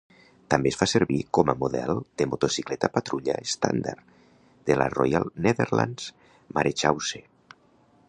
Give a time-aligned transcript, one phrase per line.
[0.51, 4.03] També es fa servir como a model de motocicleta patrulla estàndard
[4.71, 6.11] de la Royal Netherlands
[6.59, 7.29] Marechaussee.